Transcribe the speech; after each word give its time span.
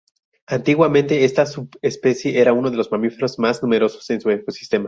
Antiguamente 0.47 1.23
esta 1.25 1.45
subespecie 1.45 2.39
era 2.41 2.53
uno 2.53 2.71
de 2.71 2.77
los 2.77 2.91
mamíferos 2.91 3.37
más 3.37 3.61
numerosos 3.61 4.09
en 4.09 4.19
su 4.19 4.31
ecosistema. 4.31 4.79